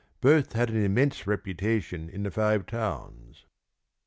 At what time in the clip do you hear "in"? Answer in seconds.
2.09-2.23